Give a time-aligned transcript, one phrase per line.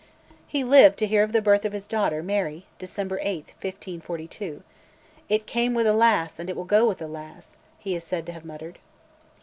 [0.47, 4.63] He lived to hear of the birth of his daughter, Mary (December 8, 1542).
[5.29, 8.25] "It came with a lass and it will go with a lass," he is said
[8.25, 8.79] to have muttered.